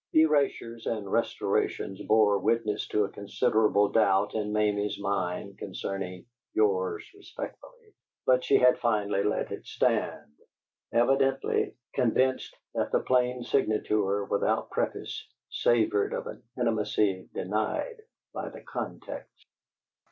Erasures 0.15 0.87
and 0.87 1.11
restorations 1.11 2.01
bore 2.01 2.39
witness 2.39 2.87
to 2.87 3.03
a 3.03 3.09
considerable 3.11 3.89
doubt 3.89 4.33
in 4.33 4.51
Mamie's 4.51 4.99
mind 4.99 5.59
concerning 5.59 6.25
"Yours 6.55 7.07
respectfully," 7.15 7.93
but 8.25 8.43
she 8.43 8.57
had 8.57 8.79
finally 8.79 9.23
let 9.23 9.51
it 9.51 9.67
stand, 9.67 10.33
evidently 10.91 11.75
convinced 11.93 12.55
that 12.73 12.91
the 12.91 13.01
plain 13.01 13.43
signature, 13.43 14.25
without 14.25 14.71
preface, 14.71 15.27
savored 15.51 16.13
of 16.13 16.25
an 16.25 16.41
intimacy 16.57 17.29
denied 17.35 18.01
by 18.33 18.49
the 18.49 18.61
context. 18.61 19.45